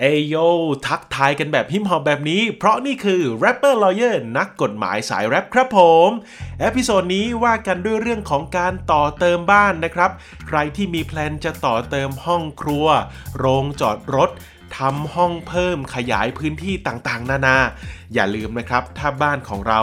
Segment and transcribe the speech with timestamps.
[0.00, 0.34] Ey yo
[0.86, 6.08] ทักทายกันแบบฮิปฮอปแบบนี้ เพราะนี่คือ Rapper Lawyer นักกฎหมายสายแรปครับผม
[6.60, 10.10] episode นี้ว่ากันด้วยเรื่องของการต่อเติมบ้านนะครับ
[10.46, 12.86] ใครที่มีแพลนจะต่อเติมห้องครัว
[13.38, 14.30] โรงจอดรถ
[14.76, 17.56] ทำห้องเพิ่มขยายพื้นที่ต่างๆ นานา
[18.14, 19.80] อย่าลืมนะครับ ถ้าบ้านของเรา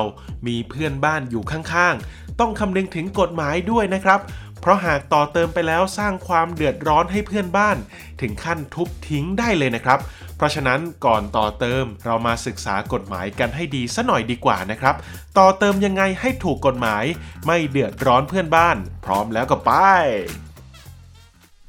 [0.48, 4.20] มีเพื่อนบ้านอยู่ข้างๆ ต้องคำนึงถึงกฎหมายด้วยนะครับ
[4.62, 7.78] เพราะหากต่อเติมไปแล้วสร้างความเดือดร้อนให้เพื่อนบ้าน
[8.22, 10.00] ถึงขั้นทุบทิ้งได้เลยนะครับ
[10.38, 14.96] เพราะฉะนั้นก่อนต่อเติมเรามาศึกษากฎหมายกันให้ดีซะหน่อยดีกว่านะครับ
[15.38, 17.04] ต่อเติมยังไงให้ถูกกฎหมาย
[17.46, 19.72] ไม่เดือดร้อนเพื่อนบ้าน พร้อมแล้วก็ไป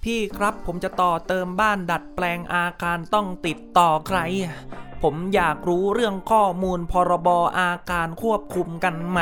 [0.04, 4.18] พี่ครับผมจะต่อเติมบ้านดัดแปลงอาคารต้องติดต่อใคร
[5.02, 9.20] ผมอยากรู้เรื่องข้อมูลพรบอาคารควบคุมกันไหม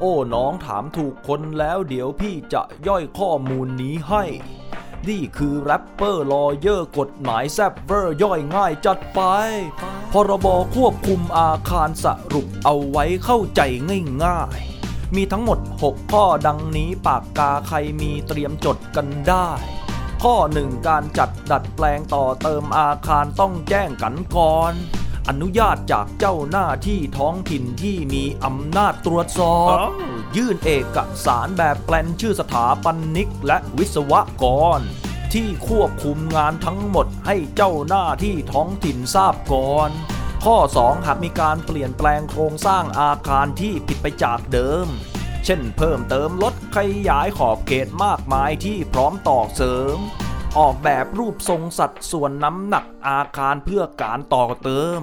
[0.00, 4.24] โอ้น้องถามถูกคนแล้วเดี๋ยวพี่จะย่อยข้อมูลนี้ให้
[5.08, 9.20] นี่คือ Rapper Lawyer กฎหมายแซบเวอร์ย่อยง่ายจัดไป
[10.12, 13.60] พรบควบคุมอาคารสรุปเอาไว้เข้าใจ
[14.24, 19.48] ง่ายๆ มีทั้งหมด 6 ข้อดังนี้ปากกาใครมีเตรียมจดกันได้
[20.22, 24.72] ข้อ 1 การจัดดัดแปลงต่อเติมอาคารต้องแจ้งกันก่อน
[25.28, 29.76] อนุญาตจากเจ้าหน้าที่ท้องถิ่นที่มีอำนาจตรวจสอบ
[30.36, 34.12] ยื่นเอกสารแบบแปลนชื่อสถาปนิกและวิศว
[34.42, 34.44] ก
[34.78, 34.80] ร
[35.32, 39.90] ที่ควบคุมงานทั้งหมดให้เจ้าหน้าที่ท้องถิ่นทราบก่อน
[40.44, 44.86] ข้อ 2 หากมีการเปลี่ยนแปลงโครงสร้างอาคารที่ผิดไปจากเดิม
[45.44, 49.98] เช่นเพิ่มเติมลดขยายขอบเขตมากมายที่พร้อมต่อเสริม
[50.56, 55.00] ออกแบบรูปทรงสัดส่วนน้ำหนักอาคารเพื่อการต่อเติม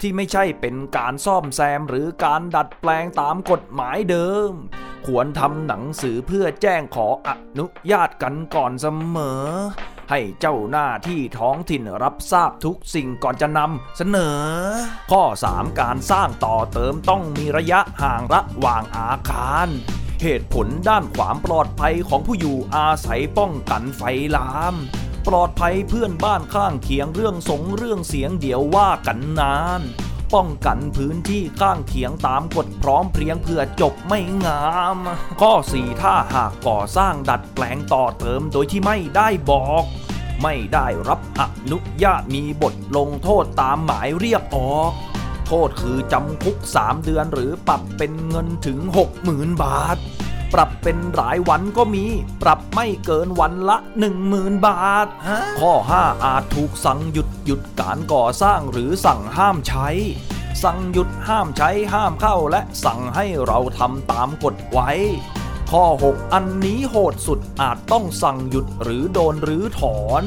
[0.00, 4.52] ที่ไม่ใช่เป็นการซ่อมแซมหรือการดัดแปลงตามกฎหมายเดิม
[5.06, 8.86] ควรทำหนังสือเพื่อแจ้งขออนุญาตกันก่อนเส
[9.16, 9.44] มอ
[10.10, 14.40] ให้เจ้าหน้าที่ท้องถิ่นรับทราบทุกสิ่งก่อนจะนำเสนอ
[15.10, 19.68] ข้อ 3 การสร้างต่อเติมต้องมีระยะห่างระหว่างอาคาร
[20.22, 24.02] เหตุผลด้านความปลอดภัยของผู้อยู่อาศัยป้องกันไฟ
[24.36, 24.74] ลาม
[25.26, 29.82] ปลอดภัยเพื่อนบ้านข้างเคียงเรื่องสงเรื่องเสียงเดี๋ยวว่ากันนาน
[30.34, 34.64] ป้องกันพื้นที่ข้างเคียงตามกฎพร้อมเพรียงเพื่อจบไม่งา
[34.96, 34.98] ม
[35.40, 39.84] ข้อ4ถ้าหากก่อสร้างดัดแปลงต่อเติมโดยที่ไม่ได้บอก
[40.42, 44.92] ไม่ได้รับอนุญาตมีบทลงโทษตามหมายเรียกออก
[45.46, 48.78] โทษคือจำคุก 3 เดือนหรือปรับเป็นเงินถึง
[49.20, 49.98] 60,000 บาท
[50.54, 52.04] ปรับเป็นรายวันก็มี
[52.42, 53.76] ปรับไม่เกินวันละ
[54.20, 55.06] 10,000 บาท
[55.60, 59.88] ข้อ 5 อาจถูกสั่งหยุดหยุดการก่อสร้างหรือสั่งห้ามใช้
[60.62, 64.90] สั่งหยุดห้ามใช้ห้ามเข้าและสั่งให้เราทำตามกฎไว้
[65.70, 70.22] ข้อ 6 อันนี้โหดสุดอาจต้องสั่งหยุดหรือโดนรื้อถอน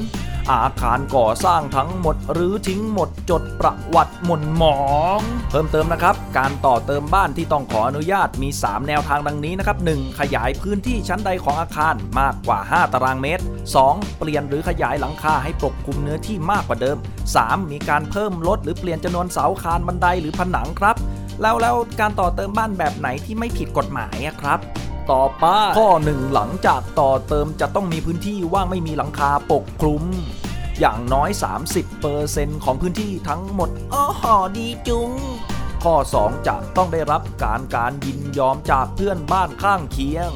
[0.52, 4.80] อาคารก่อสร้างทั้งหมด หรือทิ้งหมดจดประวัติหม่นหมอ
[5.20, 10.20] ง เพิ่มเติมนะครับ การต่อเติมบ้านที่ต้องขออนุญาตมี 3 แนวทางดังนี้นะครับ 1.
[10.20, 13.44] ขยายพื้นที่ชั้นใดของอาคารมากกว่า 5 ตารางเมตร
[13.82, 14.20] 2.
[14.20, 16.98] เปลี่ยนหรือขยายหลังคาให้ปกคลุมเนื้อที่มากกว่าเดิม
[17.36, 17.72] 3.
[17.72, 20.96] มีการเพิ่มลดหรือเปลี่ยนจำนวนเสาคานบันไดหรือผนังครับ
[21.42, 24.60] แล้วแล้วการต่อเติมบ้านแบบไหนที่ไม่ผิดกฎหมายครับ
[25.12, 25.46] ต่อไป
[25.78, 30.04] ข้อหนึ่งหลังจากต่อเติมจะต้องมีพื้นที่ว่างไม่มีหลังคาปกคลุม
[30.80, 31.30] อย่างน้อย
[31.98, 35.10] 30%ของพื้นที่ทั้งหมดอ๋อหอดีจุง
[35.84, 40.32] ข้อ 2 จะต้องได้รับการการยินยอมจากเพื่อนบ้านข้างเคียง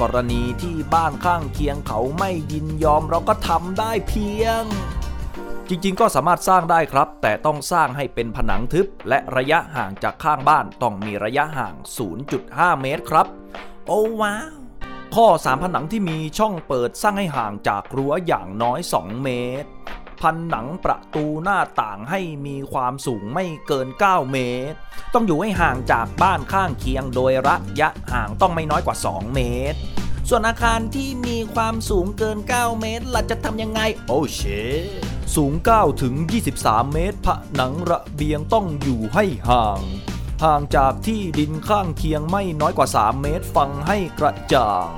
[0.00, 4.64] กรณีที่บ้านข้างเคียงเขาไม่ยินยอมเราก็ทำได้เพียง
[5.68, 11.74] จริงๆ ก็สามารถสร้างได้ครับ แต่ต้องสร้างให้เป็นผนังทึบ และระยะห่างจากข้างบ้านต้องมีระยะห่าง
[12.28, 13.26] 0.5 เมตรครับ
[13.86, 14.58] โอ้ว้าว
[15.14, 19.28] ข้อ3ผนังที่มีช่องเปิดสร้างให้ห่างจากรั้วอย่างน้อย 2 เม
[19.62, 19.68] ตร
[20.20, 20.22] ผ
[20.54, 24.38] นังประตูหน้าต่างให้มีความสูงไม่เกิน 9 เม
[24.70, 24.76] ตร
[25.14, 29.40] ต้องอยู่ให้ห่างจากบ้านข้างเคียงโดยระยะห่างต้องไม่น้อยกว่า 2 เม
[29.72, 29.78] ตร
[30.28, 34.42] ส่วนอาคารที่มีความสูงเกิน 9 เมตรล่ะจะทำยังไง โอเค
[35.36, 36.14] สูง 9 ถึง
[36.54, 37.28] 23 เมตร ผ
[37.60, 39.80] นังระเบียงต้องอยู่ให้ห่าง
[40.44, 44.90] ห่างจากที่ดินข้างเคียงไม่น้อยกว่า 3 เมตรฟังให้กระจ่าง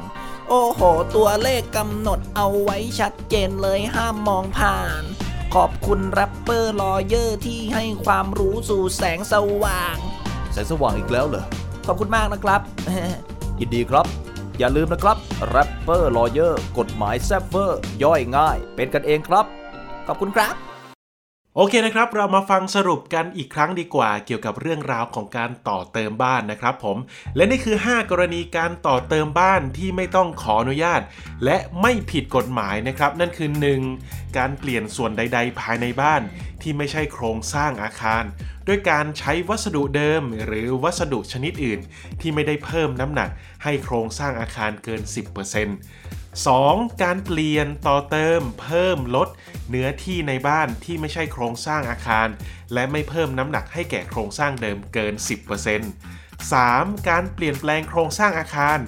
[0.49, 0.81] โอ้โห
[1.17, 5.03] ตัวเลขกำหนดเอาไว้ชัดเจนเลยห้ามมองผ่าน
[5.55, 9.97] ขอบคุณ Rapper Lawyer ที่ให้ความรู้สู่แสงสว่าง
[10.53, 11.45] แสงสว่างอีกแล้วเหรอ
[11.87, 12.61] ขอบคุณมากนะครับ
[13.61, 14.07] ยินดีครับ
[14.59, 15.17] อย่าลืมนะครับ
[15.49, 19.47] Rapper Lawyer กฎหมายแซบเวอร์ ย่อยง่าย เป็นกันเองครับ
[20.07, 20.55] ขอบคุณครับ
[21.59, 26.97] โอเคนะครับ เรามาฟังสรุปกันอีกครั้งดีกว่า เกี่ยวกับเรื่องราวของการต่อเติมบ้านนะครับผม
[27.37, 31.01] และนี่คือ 5 กรณีการต่อเติมบ้านที่ไม่ต้องขออนุญาต
[31.45, 33.51] และไม่ผิดกฎหมายนะครับ นั่นคือ
[33.93, 34.37] 1.
[34.37, 36.23] การเปลี่ยนส่วนใด ๆ ภายในบ้าน
[36.63, 38.25] ที่ไม่ใช่โครงสร้างอาคาร
[38.67, 41.81] ด้วยการใช้วัสดุเดิมหรือวัสดุชนิดอื่น
[42.21, 43.31] ที่ไม่ได้เพิ่มน้ำหนัก
[43.65, 45.13] ให้โครงสร้างอาคารเกิน 10%
[46.35, 47.03] 2.
[47.03, 49.29] การเปลี่ยนต่อเติม เพิ่มลด
[49.71, 52.29] เนื้อที่ในบ้านที่ไม่ใช่โครงสร้างอาคาร
[52.73, 55.15] และไม่เพิ่มน้ำหนักให้แก่โครงสร้างเดิมเกิน
[55.97, 57.09] 10% 3.
[57.09, 58.79] การเปลี่ยนแปลงโครงสร้างอาคาร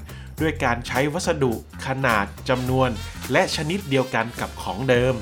[0.41, 1.53] ด้วยการใช้วัสดุ
[1.87, 2.91] ขนาดจำนวน
[3.33, 5.15] และชนิดเดียวกันกับของเดิม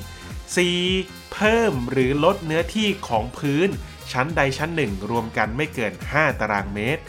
[0.82, 1.32] 4.
[1.34, 3.68] เพิ่มหรือลดเนื้อที่ของพื้น
[4.12, 7.02] ชั้นใดชั้นหนึ่งรวมกันไม่เกิน 5 ตารางเมตร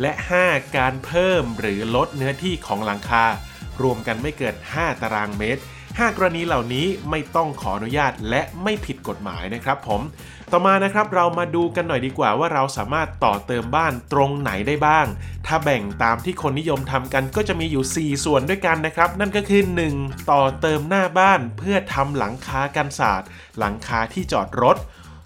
[0.00, 0.12] และ
[0.44, 0.76] 5.
[0.76, 3.24] การเพิ่มหรือลดเนื้อที่ของหลังคา
[3.82, 10.00] รวมกันไม่เกิน 5 ตารางเมตร 5 กรณีเหล่านี้ไม่ต้องขออนุญาตและไม่ผิดกฎหมายนะครับผม
[10.50, 15.06] ต่อมานะครับเรามาดูกันหน่อยดีกว่าว่าเราสามารถต่อเติมบ้านตรงไหนได้บ้าง
[15.46, 17.84] ถ้าแบ่งตามที่คนนิยมทำกันก็จะมีอยู่
[18.18, 19.62] 4 ส่วนด้วยกันนะครับ นั่นก็คือ
[19.96, 20.30] 1.
[20.30, 23.28] ต่อเติมหน้าบ้านเพื่อทำหลังคากันศาสตร์
[23.58, 24.76] หลังคาที่จอดรถ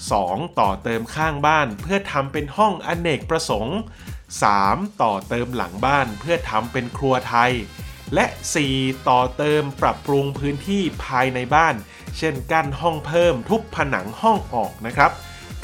[0.04, 0.60] 2.
[0.60, 3.78] ต่อเติมข้างบ้านเพื่อทำเป็นห้องอเนกประสงค์
[4.38, 5.02] 3.
[5.02, 7.52] ต่อเติมหลังบ้านเพื่อทำเป็นครัวไทย
[8.14, 8.26] และ
[8.66, 9.08] 4.
[9.08, 11.75] ต่อเติมปรับปรุงพื้นที่ภายในบ้าน
[12.16, 15.10] เช่นกั้นห้องเพิ่มทุบผนังห้องออกนะครับ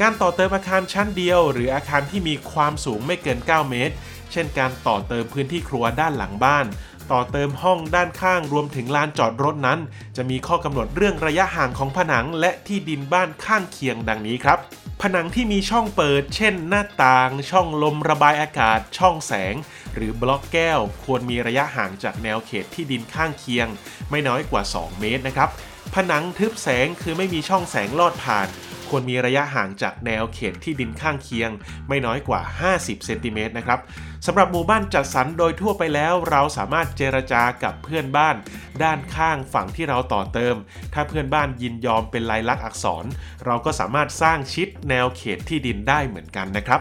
[0.00, 3.94] การต่อเติมอาคารชั้นเดียว หรืออาคารที่มีความสูงไม่เกิน 9 เมตร
[4.32, 6.66] เช่นการต่อเติมพื้นที่ครัวด้านหลังบ้าน
[7.10, 9.78] ต่อเติมห้องด้านข้างรวมถึงลานจอดรถนั้น
[10.16, 14.58] จะมีข้อกำหนดเรื่องระยะห่างของผนังและที่ดินบ้านข้างเคียงดังนี้ครับ
[15.02, 19.54] ผนังที่มีช่องเปิด เช่น หน้าต่าง ช่องลมระบายอากาศ ช่องแสง
[19.94, 23.68] หรือบล็อกแก้ว ควรมีระยะห่างจากแนวเขตที่ดินข้างเคียง
[24.10, 25.50] ไม่น้อยกว่า 2 เมตรนะครับ
[25.94, 28.48] ผนังทึบแสงคือไม่มีช่องแสงลอดผ่าน
[28.92, 31.50] ควรมีระยะห่างจากแนวเขตที่ดินข้างเคียง
[31.88, 32.40] ไม่น้อยกว่า
[32.72, 33.80] 50 เซนติเมตรนะครับ
[34.26, 38.36] สำหรับหมู่บ้านจัดสรรโดยทั่วไปแล้ว เราสามารถเจรจากับเพื่อนบ้าน
[38.82, 40.54] ด้านข้างฝั่งที่เราต่อเติม
[40.94, 43.04] ถ้าเพื่อนบ้านยินยอมเป็นลายลักษณ์อักษร
[43.44, 46.80] เราก็สามารถสร้างชิดแนวเขตที่ดินได้เหมือนกันนะครับ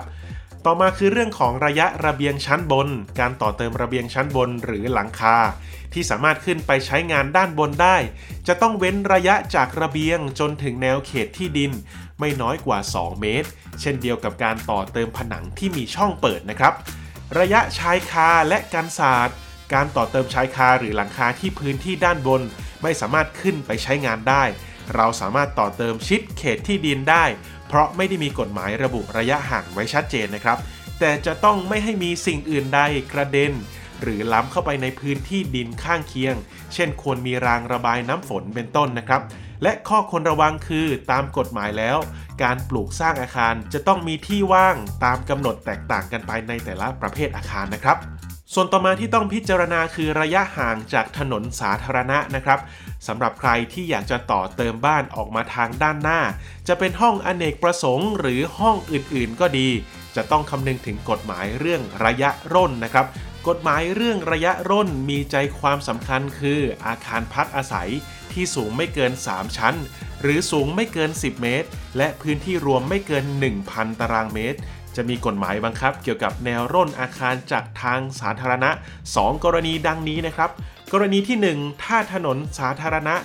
[0.66, 2.88] ต่อมาคือเรื่องของระยะระเบียงชั้นบน
[3.20, 5.38] การต่อเติมระเบียงชั้นบนหรือหลังคา
[5.94, 7.98] ที่สามารถขึ้นไปใช้งานด้านบนได้
[8.48, 11.72] จะต้องเว้นระยะจากระเบียงจนถึงแนวเขตที่ดิน
[12.20, 13.50] ไม่น้อยกว่า 2 เมตร
[13.82, 16.74] เช่นเดียวกับการต่อเติมผนังที่มีช่องเปิดนะครับ
[17.40, 19.38] ระยะชายคาและกันศาสตร์
[19.74, 22.42] การต่อเติมชายคาหรือหลังคาที่พื้นที่ด้านบน
[22.82, 24.44] ไม่สามารถขึ้นไปใช้งานได้
[24.96, 27.26] เราสามารถต่อเติมชิดเขตที่ดินได้
[27.72, 30.58] เพราะไม่ได้มีกฎหมายระบุระยะห่างไว้ชัดเจนนะครับ
[31.00, 32.82] แต่จะต้องไม่ให้มีสิ่งอื่นใด
[33.14, 33.52] กระเด็น
[34.02, 36.36] หรือล้ำเข้าไปในพื้นที่ดินข้างเคียง
[36.74, 39.22] เช่นควรมีรางระบายน้ำฝนเป็นต้นนะครับ
[39.64, 41.98] และข้อควรระวังคือตามกฎหมายแล้ว
[42.44, 44.76] การปลูกสร้างอาคารจะต้องมีที่ว่าง
[45.06, 47.98] ตามกำหนดแตกต่างกันไปในแต่ละประเภทอาคารนะครับ
[48.54, 52.60] ส่วนต่อมาที่ต้องพิจารณาคือระยะห่างจากถนนสาธารณะนะครับ
[53.08, 56.22] สำหรับใครที่อยากจะต่อเติมบ้านออกมาทางด้านหน้า
[56.68, 59.70] จะเป็นห้องอเนกประสงค์ หรือห้องอื่นๆ ก็ดี
[60.16, 63.06] จะต้องคำนึงถึงกฎหมายเรื่องระยะร่นนะครับ
[63.48, 67.90] กฎหมายเรื่องระยะร่นมีใจความสำคัญคืออาคารพักอาศัย
[68.34, 69.76] ที่สูงไม่เกิน 3 ชั้น
[70.22, 73.26] หรือสูงไม่เกิน 10 เมตร และพื้นที่รวมไม่เกิน
[73.62, 74.60] 1,000 ตารางเมตร
[74.96, 78.70] จะมีกฎหมายบังคับ เกี่ยวกับแนวร่นอาคารจากทางสาธารณะ
[79.08, 80.50] 2 กรณีดังนี้นะครับ
[80.94, 83.16] กรณีที่ 1 ถ้าถนนสาธารณะ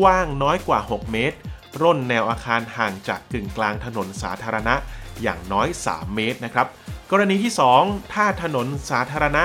[0.00, 1.36] กว้างน้อยกว่า 6 เมตร
[1.82, 4.74] ร่นแนวอาคารห่างจากกึ่งกลางถนนสาธารณะ
[5.22, 6.66] อย่างน้อย 3 เมตรนะครับ
[7.10, 7.52] กรณีที่
[7.82, 9.44] 2 ถ้าถนนสาธารณะ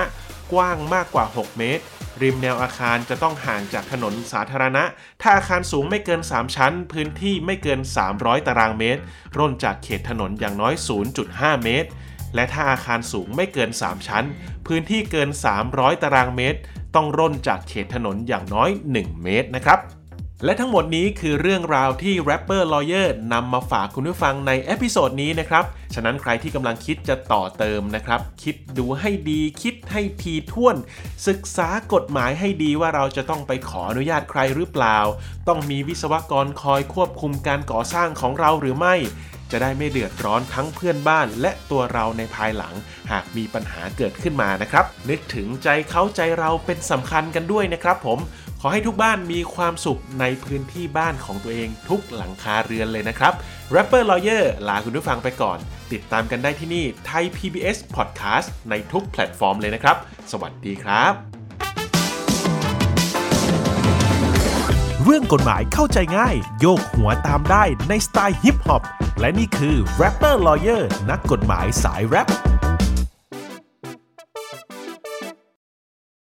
[0.52, 1.82] กว้างมากกว่า 6 เมตร
[2.22, 4.84] ริมแนวอาคารจะต้องห่างจากถนนสาธารณะ
[5.22, 7.80] ถ้าอาคารสูงไม่เกิน 3 ชั้น พื้นที่ไม่เกิน
[8.12, 9.00] 300 ตารางเมตร
[9.38, 10.74] ร่นจากเขตถนนอย่างน้อย
[11.18, 11.88] 0.5 เมตร
[12.34, 14.24] และถ้าอาคารสูงไม่เกิน 3 ชั้น
[14.66, 15.30] พื้นที่เกิน
[15.66, 16.58] 300 ตารางเมตร
[16.94, 19.78] ต้องร่นจากเขตถนนอย่างน้อย 1 เมตรนะครับ
[20.44, 25.64] และทั้งหมดนี้คือเรื่องราวที่ Rapper Lawyer นำมาฝากคุณผู้ฟังใน episode นี้นะครับ
[25.94, 30.76] ฉะนั้นใครที่กำลังคิดจะต่อเติมนะครับ คิดดูให้ดีคิดให้ทีท่วน
[31.28, 34.98] ศึกษากฎหมายให้ดีว่าเราจะต้องไปขออนุญาตใครหรือเปล่า
[35.48, 38.94] ต้องมีวิศวกรคอยควบคุมการก่อสร้างของเราหรือไม่
[39.50, 42.74] จะได้ไม่เดือดร้อนทั้งเพื่อนบ้านและตัวเราในภายหลัง
[43.10, 48.18] หากมีปัญหาเกิดขึ้นมานะครับ นึกถึงใจเขาใจเราเป็นสำคัญกันด้วยนะครับผม
[48.60, 53.32] ขอให้ทุกบ้านมีความสุขในพื้นที่บ้านของตัวเองทุกหลังคาเรือนเลยนะครับ
[53.74, 55.58] Rapper Lawyer ลาคุณผู้ฟังไปก่อน
[55.92, 59.96] ติดตามกันได้ที่นี่ Thai PBS Podcast ในทุกแพลตฟอร์มเลยนะครับ
[60.32, 61.35] สวัสดีครับ
[65.08, 68.82] เรื่องกฎหมายเข้าใจง่าย โยกหัวตามได้ในสไตล์ฮิปฮอป
[69.20, 72.28] และนี่คือ Rapper Lawyer นักกฎหมายสายแรป